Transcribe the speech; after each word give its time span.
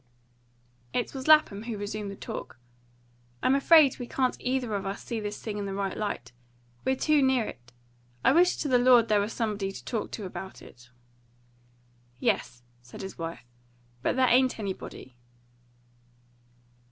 It 0.93 1.13
was 1.13 1.27
Lapham 1.27 1.65
who 1.65 1.77
resumed 1.77 2.09
the 2.09 2.15
talk. 2.15 2.57
"I'm 3.43 3.53
afraid 3.53 3.99
we 3.99 4.07
can't 4.07 4.35
either 4.39 4.73
of 4.73 4.83
us 4.83 5.03
see 5.03 5.19
this 5.19 5.39
thing 5.39 5.59
in 5.59 5.67
the 5.67 5.75
right 5.75 5.95
light. 5.95 6.31
We're 6.83 6.95
too 6.95 7.21
near 7.21 7.43
to 7.43 7.49
it. 7.51 7.71
I 8.25 8.31
wish 8.31 8.57
to 8.57 8.67
the 8.67 8.79
Lord 8.79 9.09
there 9.09 9.19
was 9.21 9.31
somebody 9.31 9.71
to 9.71 9.85
talk 9.85 10.09
to 10.13 10.25
about 10.25 10.59
it." 10.59 10.89
"Yes," 12.19 12.63
said 12.81 13.03
his 13.03 13.19
wife; 13.19 13.45
"but 14.01 14.15
there 14.15 14.27
ain't 14.27 14.57
anybody." 14.57 15.17